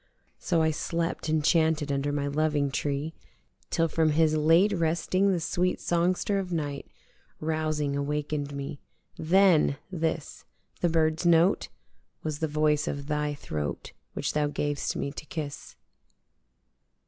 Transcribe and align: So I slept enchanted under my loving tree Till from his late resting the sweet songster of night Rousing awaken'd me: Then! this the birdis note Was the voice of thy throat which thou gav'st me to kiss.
So 0.39 0.63
I 0.63 0.71
slept 0.71 1.29
enchanted 1.29 1.91
under 1.91 2.11
my 2.11 2.25
loving 2.25 2.71
tree 2.71 3.13
Till 3.69 3.87
from 3.87 4.13
his 4.13 4.35
late 4.35 4.73
resting 4.73 5.31
the 5.31 5.39
sweet 5.39 5.79
songster 5.79 6.39
of 6.39 6.51
night 6.51 6.87
Rousing 7.39 7.95
awaken'd 7.95 8.51
me: 8.51 8.79
Then! 9.19 9.77
this 9.91 10.43
the 10.79 10.89
birdis 10.89 11.27
note 11.27 11.67
Was 12.23 12.39
the 12.39 12.47
voice 12.47 12.87
of 12.87 13.05
thy 13.05 13.35
throat 13.35 13.93
which 14.13 14.33
thou 14.33 14.47
gav'st 14.47 14.95
me 14.95 15.11
to 15.11 15.25
kiss. 15.27 15.75